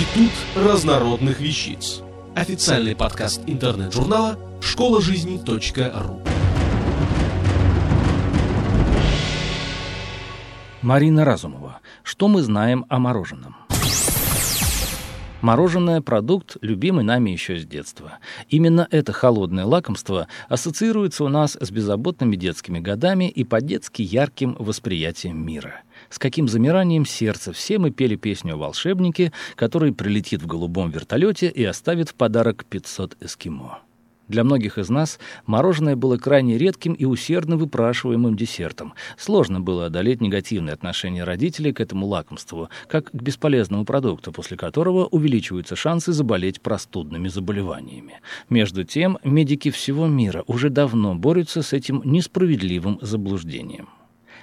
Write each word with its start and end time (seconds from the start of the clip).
Институт 0.00 0.32
разнородных 0.56 1.40
вещиц. 1.40 2.00
Официальный 2.34 2.96
подкаст 2.96 3.42
интернет-журнала 3.46 4.38
школа 4.62 5.02
жизни.ру. 5.02 6.22
Марина 10.80 11.26
Разумова. 11.26 11.80
Что 12.02 12.28
мы 12.28 12.40
знаем 12.40 12.86
о 12.88 12.98
мороженом? 12.98 13.56
Мороженое– 15.42 16.00
продукт, 16.02 16.56
любимый 16.62 17.04
нами 17.04 17.30
еще 17.30 17.58
с 17.58 17.66
детства. 17.66 18.20
Именно 18.48 18.88
это 18.90 19.12
холодное 19.12 19.66
лакомство 19.66 20.28
ассоциируется 20.48 21.24
у 21.24 21.28
нас 21.28 21.58
с 21.60 21.70
беззаботными 21.70 22.36
детскими 22.36 22.78
годами 22.78 23.28
и 23.28 23.44
по-детски 23.44 24.00
ярким 24.00 24.56
восприятием 24.58 25.44
мира. 25.44 25.82
С 26.10 26.18
каким 26.18 26.48
замиранием 26.48 27.06
сердца 27.06 27.52
все 27.52 27.78
мы 27.78 27.90
пели 27.90 28.16
песню 28.16 28.54
о 28.54 28.58
волшебнике, 28.58 29.32
который 29.54 29.92
прилетит 29.92 30.42
в 30.42 30.46
голубом 30.46 30.90
вертолете 30.90 31.48
и 31.48 31.64
оставит 31.64 32.10
в 32.10 32.14
подарок 32.14 32.64
500 32.66 33.16
эскимо. 33.20 33.78
Для 34.30 34.44
многих 34.44 34.78
из 34.78 34.88
нас 34.90 35.18
мороженое 35.46 35.96
было 35.96 36.16
крайне 36.16 36.56
редким 36.56 36.92
и 36.92 37.04
усердно 37.04 37.56
выпрашиваемым 37.56 38.36
десертом. 38.36 38.94
Сложно 39.18 39.60
было 39.60 39.86
одолеть 39.86 40.20
негативное 40.20 40.72
отношение 40.72 41.24
родителей 41.24 41.72
к 41.72 41.80
этому 41.80 42.06
лакомству, 42.06 42.68
как 42.86 43.10
к 43.10 43.14
бесполезному 43.14 43.84
продукту, 43.84 44.30
после 44.30 44.56
которого 44.56 45.06
увеличиваются 45.06 45.74
шансы 45.74 46.12
заболеть 46.12 46.60
простудными 46.60 47.26
заболеваниями. 47.26 48.20
Между 48.48 48.84
тем, 48.84 49.18
медики 49.24 49.72
всего 49.72 50.06
мира 50.06 50.44
уже 50.46 50.70
давно 50.70 51.16
борются 51.16 51.62
с 51.62 51.72
этим 51.72 52.00
несправедливым 52.04 53.00
заблуждением. 53.02 53.88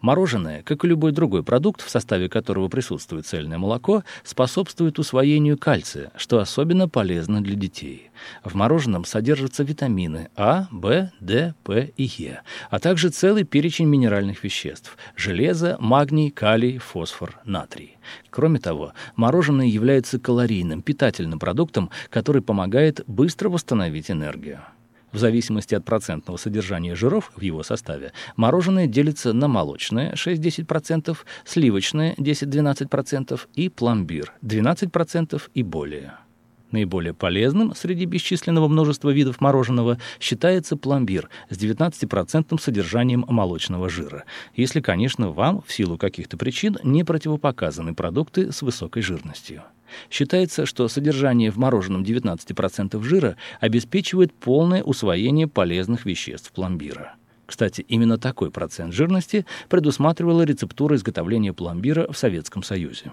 Мороженое, 0.00 0.62
как 0.62 0.84
и 0.84 0.88
любой 0.88 1.12
другой 1.12 1.42
продукт, 1.42 1.82
в 1.82 1.90
составе 1.90 2.28
которого 2.28 2.68
присутствует 2.68 3.26
цельное 3.26 3.58
молоко, 3.58 4.02
способствует 4.24 4.98
усвоению 4.98 5.58
кальция, 5.58 6.10
что 6.16 6.38
особенно 6.38 6.88
полезно 6.88 7.42
для 7.42 7.54
детей. 7.54 8.10
В 8.42 8.54
мороженом 8.54 9.04
содержатся 9.04 9.62
витамины 9.62 10.30
А, 10.36 10.68
В, 10.70 11.10
Д, 11.20 11.54
П 11.64 11.92
и 11.96 12.04
Е, 12.04 12.42
а 12.70 12.78
также 12.78 13.10
целый 13.10 13.44
перечень 13.44 13.86
минеральных 13.86 14.42
веществ– 14.42 14.96
железо, 15.16 15.76
магний, 15.80 16.30
калий, 16.30 16.78
фосфор, 16.78 17.38
натрий. 17.44 17.98
Кроме 18.30 18.58
того, 18.58 18.94
мороженое 19.16 19.66
является 19.66 20.18
калорийным, 20.18 20.80
питательным 20.82 21.38
продуктом, 21.38 21.90
который 22.08 22.42
помогает 22.42 23.02
быстро 23.06 23.50
восстановить 23.50 24.10
энергию. 24.10 24.60
В 25.12 25.18
зависимости 25.18 25.74
от 25.74 25.84
процентного 25.84 26.36
содержания 26.36 26.94
жиров 26.94 27.32
в 27.34 27.40
его 27.40 27.62
составе, 27.62 28.12
мороженое 28.36 28.86
делится 28.86 29.32
на 29.32 29.48
молочное 29.48 30.14
6-10%, 30.14 31.16
сливочное 31.44 32.14
10-12% 32.14 33.40
и 33.54 33.68
пломбир 33.68 34.32
12% 34.42 35.42
и 35.54 35.62
более. 35.62 36.14
Наиболее 36.70 37.14
полезным 37.14 37.74
среди 37.74 38.04
бесчисленного 38.04 38.68
множества 38.68 39.10
видов 39.10 39.40
мороженого 39.40 39.98
считается 40.20 40.76
пломбир 40.76 41.28
с 41.48 41.58
19% 41.58 42.60
содержанием 42.60 43.24
молочного 43.26 43.88
жира, 43.88 44.24
если, 44.54 44.80
конечно, 44.80 45.30
вам 45.30 45.62
в 45.66 45.72
силу 45.72 45.98
каких-то 45.98 46.36
причин 46.36 46.78
не 46.84 47.02
противопоказаны 47.02 47.94
продукты 47.94 48.52
с 48.52 48.62
высокой 48.62 49.02
жирностью. 49.02 49.62
Считается, 50.08 50.66
что 50.66 50.86
содержание 50.86 51.50
в 51.50 51.56
мороженом 51.56 52.02
19% 52.02 53.02
жира 53.02 53.36
обеспечивает 53.58 54.32
полное 54.32 54.84
усвоение 54.84 55.48
полезных 55.48 56.06
веществ 56.06 56.52
пломбира. 56.52 57.16
Кстати, 57.50 57.84
именно 57.88 58.16
такой 58.16 58.52
процент 58.52 58.94
жирности 58.94 59.44
предусматривала 59.68 60.42
рецептура 60.42 60.94
изготовления 60.94 61.52
пломбира 61.52 62.06
в 62.08 62.16
Советском 62.16 62.62
Союзе. 62.62 63.10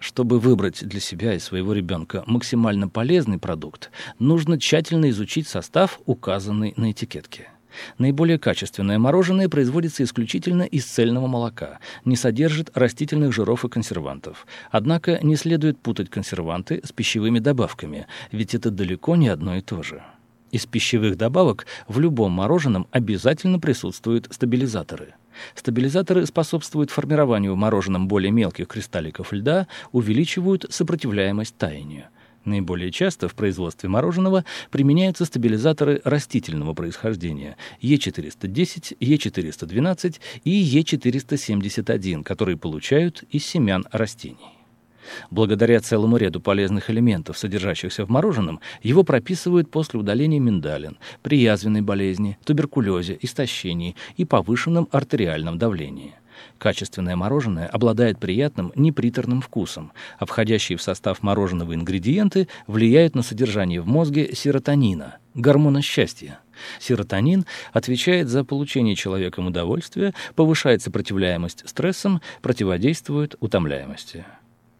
Чтобы 0.00 0.40
выбрать 0.40 0.84
для 0.84 0.98
себя 0.98 1.34
и 1.34 1.38
своего 1.38 1.72
ребенка 1.72 2.24
максимально 2.26 2.88
полезный 2.88 3.38
продукт, 3.38 3.92
нужно 4.18 4.58
тщательно 4.58 5.08
изучить 5.10 5.46
состав, 5.46 6.00
указанный 6.04 6.74
на 6.76 6.90
этикетке. 6.90 7.46
Наиболее 7.96 8.40
качественное 8.40 8.98
мороженое 8.98 9.48
производится 9.48 10.02
исключительно 10.02 10.64
из 10.64 10.84
цельного 10.84 11.28
молока, 11.28 11.78
не 12.04 12.16
содержит 12.16 12.76
растительных 12.76 13.32
жиров 13.32 13.64
и 13.64 13.68
консервантов. 13.68 14.48
Однако 14.72 15.20
не 15.22 15.36
следует 15.36 15.78
путать 15.78 16.10
консерванты 16.10 16.80
с 16.82 16.90
пищевыми 16.90 17.38
добавками, 17.38 18.08
ведь 18.32 18.56
это 18.56 18.72
далеко 18.72 19.14
не 19.14 19.28
одно 19.28 19.54
и 19.54 19.60
то 19.60 19.84
же. 19.84 20.02
Из 20.52 20.64
пищевых 20.64 21.16
добавок 21.16 21.66
в 21.88 21.98
любом 21.98 22.32
мороженом 22.32 22.86
обязательно 22.90 23.58
присутствуют 23.58 24.28
стабилизаторы. 24.30 25.14
Стабилизаторы 25.54 26.24
способствуют 26.26 26.90
формированию 26.90 27.54
в 27.54 27.58
мороженом 27.58 28.08
более 28.08 28.30
мелких 28.30 28.68
кристалликов 28.68 29.32
льда, 29.32 29.66
увеличивают 29.92 30.66
сопротивляемость 30.70 31.56
таянию. 31.56 32.04
Наиболее 32.44 32.92
часто 32.92 33.28
в 33.28 33.34
производстве 33.34 33.88
мороженого 33.88 34.44
применяются 34.70 35.24
стабилизаторы 35.24 36.00
растительного 36.04 36.74
происхождения 36.74 37.56
Е410, 37.82 38.96
Е412 39.00 40.16
и 40.44 40.80
Е471, 40.80 42.22
которые 42.22 42.56
получают 42.56 43.24
из 43.30 43.44
семян 43.44 43.84
растений. 43.90 44.55
Благодаря 45.30 45.80
целому 45.80 46.16
ряду 46.16 46.40
полезных 46.40 46.90
элементов, 46.90 47.38
содержащихся 47.38 48.04
в 48.04 48.08
мороженом, 48.08 48.60
его 48.82 49.04
прописывают 49.04 49.70
после 49.70 50.00
удаления 50.00 50.40
миндалин, 50.40 50.98
при 51.22 51.38
язвенной 51.38 51.82
болезни, 51.82 52.38
туберкулезе, 52.44 53.18
истощении 53.20 53.96
и 54.16 54.24
повышенном 54.24 54.88
артериальном 54.90 55.58
давлении. 55.58 56.14
Качественное 56.58 57.16
мороженое 57.16 57.66
обладает 57.66 58.18
приятным 58.18 58.72
неприторным 58.74 59.40
вкусом, 59.40 59.92
а 60.18 60.26
входящие 60.26 60.78
в 60.78 60.82
состав 60.82 61.22
мороженого 61.22 61.74
ингредиенты 61.74 62.48
влияют 62.66 63.14
на 63.14 63.22
содержание 63.22 63.80
в 63.80 63.86
мозге 63.86 64.34
серотонина, 64.34 65.18
гормона 65.34 65.82
счастья. 65.82 66.40
Серотонин 66.80 67.44
отвечает 67.72 68.28
за 68.28 68.44
получение 68.44 68.96
человеком 68.96 69.46
удовольствия, 69.46 70.14
повышает 70.34 70.82
сопротивляемость 70.82 71.68
стрессам, 71.68 72.22
противодействует 72.40 73.36
утомляемости. 73.40 74.24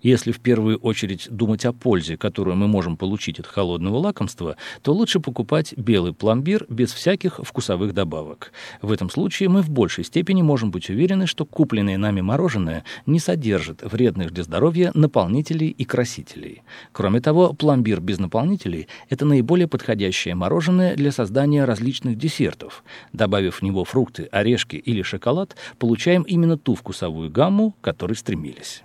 Если 0.03 0.31
в 0.31 0.41
первую 0.41 0.77
очередь 0.79 1.27
думать 1.31 1.65
о 1.65 1.73
пользе, 1.73 2.17
которую 2.17 2.57
мы 2.57 2.69
можем 2.69 2.97
получить 2.97 3.41
от 3.41 3.47
холодного 3.47 3.97
лакомства, 3.97 4.57
то 4.83 4.93
лучше 4.93 5.21
покупать 5.21 5.75
белый 5.77 6.13
пломбир 6.13 6.67
без 6.69 6.93
всяких 6.93 7.41
вкусовых 7.43 7.95
добавок. 7.95 8.53
В 8.83 8.93
этом 8.93 9.09
случае 9.11 9.49
мы 9.49 9.63
в 9.63 9.71
большей 9.71 10.05
степени 10.05 10.43
можем 10.43 10.71
быть 10.71 10.91
уверены, 10.91 11.27
что 11.27 11.47
купленное 11.47 11.99
нами 11.99 12.21
мороженое 12.21 12.85
не 13.07 13.19
содержит 13.19 13.83
вредных 13.83 14.33
для 14.33 14.45
здоровья 14.45 14.91
наполнителей 14.95 15.69
и 15.69 15.85
красителей. 15.85 16.63
Кроме 16.93 17.21
того, 17.21 17.53
пломбир 17.55 18.01
без 18.01 18.19
наполнителей– 18.19 18.89
это 19.09 19.25
наиболее 19.25 19.67
подходящее 19.67 20.35
мороженое 20.35 20.95
для 20.95 21.11
создания 21.11 21.65
различных 21.65 22.17
десертов. 22.17 22.85
Добавив 23.13 23.57
в 23.57 23.63
него 23.63 23.85
фрукты, 23.85 24.29
орешки 24.31 24.77
или 24.77 25.03
шоколад, 25.03 25.57
получаем 25.79 26.23
именно 26.23 26.59
ту 26.59 26.75
вкусовую 26.75 27.31
гамму, 27.31 27.73
к 27.73 27.81
которой 27.81 28.15
стремились. 28.15 28.83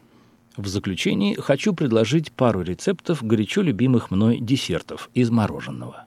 В 0.61 0.67
заключении 0.67 1.33
хочу 1.33 1.73
предложить 1.73 2.31
пару 2.31 2.61
рецептов 2.61 3.23
горячо 3.23 3.63
любимых 3.63 4.11
мной 4.11 4.37
десертов 4.39 5.09
из 5.15 5.31
мороженого. 5.31 6.05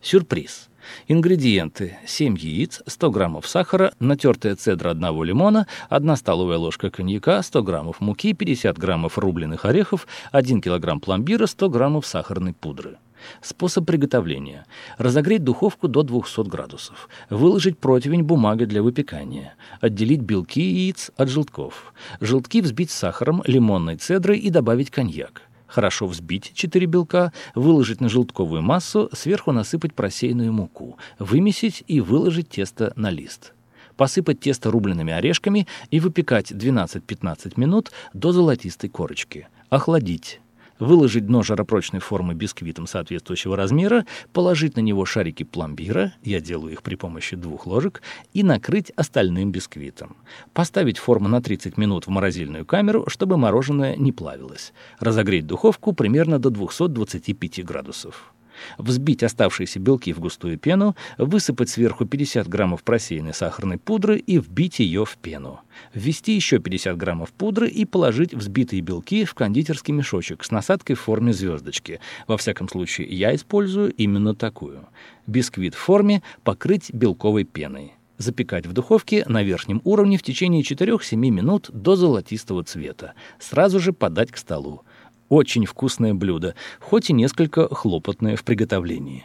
Сюрприз. 0.00 0.68
Ингредиенты. 1.08 1.98
7 2.06 2.36
яиц, 2.36 2.82
100 2.86 3.10
граммов 3.10 3.46
сахара, 3.46 3.92
натертая 4.00 4.56
цедра 4.56 4.90
одного 4.90 5.24
лимона, 5.24 5.66
1 5.88 6.16
столовая 6.16 6.58
ложка 6.58 6.90
коньяка, 6.90 7.42
100 7.42 7.62
граммов 7.62 8.00
муки, 8.00 8.32
50 8.32 8.78
граммов 8.78 9.18
рубленых 9.18 9.64
орехов, 9.64 10.06
1 10.32 10.60
килограмм 10.60 11.00
пломбира, 11.00 11.46
100 11.46 11.70
граммов 11.70 12.06
сахарной 12.06 12.52
пудры. 12.52 12.98
Способ 13.40 13.86
приготовления. 13.86 14.66
Разогреть 14.98 15.44
духовку 15.44 15.88
до 15.88 16.02
200 16.02 16.48
градусов. 16.48 17.08
Выложить 17.30 17.78
противень 17.78 18.22
бумаги 18.22 18.64
для 18.64 18.82
выпекания. 18.82 19.54
Отделить 19.80 20.20
белки 20.20 20.60
яиц 20.60 21.10
от 21.16 21.28
желтков. 21.28 21.94
Желтки 22.20 22.60
взбить 22.60 22.90
с 22.90 22.94
сахаром, 22.94 23.42
лимонной 23.46 23.96
цедрой 23.96 24.38
и 24.38 24.50
добавить 24.50 24.90
коньяк. 24.90 25.42
Хорошо 25.66 26.06
взбить 26.06 26.52
4 26.54 26.86
белка, 26.86 27.32
выложить 27.54 28.00
на 28.00 28.08
желтковую 28.08 28.62
массу, 28.62 29.10
сверху 29.12 29.52
насыпать 29.52 29.94
просеянную 29.94 30.52
муку, 30.52 30.96
вымесить 31.18 31.84
и 31.86 32.00
выложить 32.00 32.48
тесто 32.48 32.92
на 32.96 33.10
лист. 33.10 33.52
Посыпать 33.96 34.40
тесто 34.40 34.70
рубленными 34.70 35.12
орешками 35.12 35.66
и 35.90 36.00
выпекать 36.00 36.52
12-15 36.52 37.54
минут 37.56 37.90
до 38.12 38.32
золотистой 38.32 38.90
корочки. 38.90 39.48
Охладить 39.70 40.40
выложить 40.78 41.26
дно 41.26 41.42
жаропрочной 41.42 42.00
формы 42.00 42.34
бисквитом 42.34 42.86
соответствующего 42.86 43.56
размера, 43.56 44.06
положить 44.32 44.76
на 44.76 44.80
него 44.80 45.04
шарики 45.04 45.42
пломбира, 45.42 46.12
я 46.22 46.40
делаю 46.40 46.72
их 46.72 46.82
при 46.82 46.94
помощи 46.94 47.36
двух 47.36 47.66
ложек, 47.66 48.02
и 48.32 48.42
накрыть 48.42 48.90
остальным 48.96 49.52
бисквитом. 49.52 50.16
Поставить 50.52 50.98
форму 50.98 51.28
на 51.28 51.40
30 51.40 51.76
минут 51.76 52.06
в 52.06 52.10
морозильную 52.10 52.64
камеру, 52.64 53.04
чтобы 53.08 53.36
мороженое 53.36 53.96
не 53.96 54.12
плавилось. 54.12 54.72
Разогреть 54.98 55.46
духовку 55.46 55.92
примерно 55.92 56.38
до 56.38 56.50
225 56.50 57.64
градусов. 57.64 58.32
Взбить 58.78 59.22
оставшиеся 59.22 59.78
белки 59.78 60.12
в 60.12 60.20
густую 60.20 60.58
пену, 60.58 60.96
высыпать 61.18 61.70
сверху 61.70 62.06
50 62.06 62.48
граммов 62.48 62.82
просеянной 62.82 63.34
сахарной 63.34 63.78
пудры 63.78 64.18
и 64.18 64.38
вбить 64.38 64.78
ее 64.78 65.04
в 65.04 65.16
пену. 65.16 65.60
Ввести 65.94 66.34
еще 66.34 66.58
50 66.58 66.96
граммов 66.96 67.32
пудры 67.32 67.68
и 67.68 67.84
положить 67.84 68.34
взбитые 68.34 68.82
белки 68.82 69.24
в 69.24 69.34
кондитерский 69.34 69.92
мешочек 69.92 70.44
с 70.44 70.50
насадкой 70.50 70.96
в 70.96 71.00
форме 71.00 71.32
звездочки. 71.32 72.00
Во 72.26 72.36
всяком 72.36 72.68
случае, 72.68 73.08
я 73.08 73.34
использую 73.34 73.92
именно 73.92 74.34
такую. 74.34 74.86
Бисквит 75.26 75.74
в 75.74 75.78
форме 75.78 76.22
покрыть 76.44 76.92
белковой 76.92 77.44
пеной. 77.44 77.92
Запекать 78.18 78.66
в 78.66 78.72
духовке 78.72 79.24
на 79.28 79.42
верхнем 79.42 79.82
уровне 79.84 80.16
в 80.16 80.22
течение 80.22 80.62
4-7 80.62 81.16
минут 81.16 81.70
до 81.72 81.96
золотистого 81.96 82.64
цвета. 82.64 83.12
Сразу 83.38 83.78
же 83.78 83.92
подать 83.92 84.32
к 84.32 84.38
столу. 84.38 84.84
Очень 85.28 85.66
вкусное 85.66 86.14
блюдо, 86.14 86.54
хоть 86.80 87.10
и 87.10 87.12
несколько 87.12 87.72
хлопотное 87.74 88.36
в 88.36 88.44
приготовлении. 88.44 89.24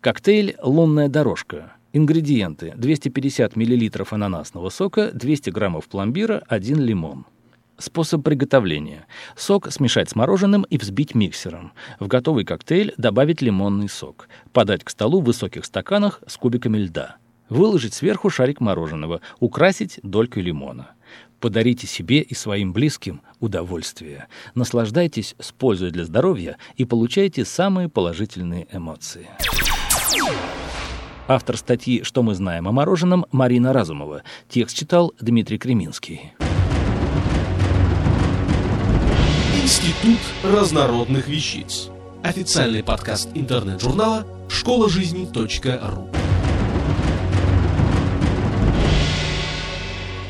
Коктейль 0.00 0.56
«Лунная 0.62 1.08
дорожка». 1.08 1.72
Ингредиенты. 1.92 2.74
250 2.76 3.56
мл 3.56 4.06
ананасного 4.10 4.68
сока, 4.70 5.10
200 5.12 5.50
граммов 5.50 5.88
пломбира, 5.88 6.42
1 6.48 6.80
лимон. 6.80 7.26
Способ 7.78 8.22
приготовления. 8.22 9.06
Сок 9.36 9.70
смешать 9.70 10.08
с 10.08 10.14
мороженым 10.14 10.62
и 10.62 10.78
взбить 10.78 11.14
миксером. 11.14 11.72
В 12.00 12.06
готовый 12.06 12.44
коктейль 12.44 12.94
добавить 12.96 13.42
лимонный 13.42 13.90
сок. 13.90 14.28
Подать 14.52 14.84
к 14.84 14.90
столу 14.90 15.20
в 15.20 15.24
высоких 15.24 15.66
стаканах 15.66 16.22
с 16.26 16.38
кубиками 16.38 16.78
льда. 16.78 17.16
Выложить 17.50 17.92
сверху 17.92 18.30
шарик 18.30 18.60
мороженого. 18.60 19.20
Украсить 19.40 20.00
долькой 20.02 20.42
лимона. 20.42 20.92
Подарите 21.40 21.86
себе 21.86 22.20
и 22.20 22.34
своим 22.34 22.72
близким 22.72 23.20
удовольствие. 23.40 24.28
Наслаждайтесь 24.54 25.34
с 25.38 25.52
пользой 25.52 25.90
для 25.90 26.04
здоровья 26.04 26.56
и 26.76 26.84
получайте 26.84 27.44
самые 27.44 27.88
положительные 27.88 28.66
эмоции. 28.72 29.28
Автор 31.28 31.56
статьи 31.56 32.02
«Что 32.04 32.22
мы 32.22 32.34
знаем 32.34 32.68
о 32.68 32.72
мороженом» 32.72 33.26
Марина 33.32 33.72
Разумова. 33.72 34.22
Текст 34.48 34.76
читал 34.76 35.12
Дмитрий 35.20 35.58
Креминский. 35.58 36.32
Институт 39.60 40.20
разнородных 40.44 41.26
вещиц. 41.26 41.90
Официальный 42.22 42.84
подкаст 42.84 43.28
интернет-журнала 43.34 44.24
школа 44.48 44.88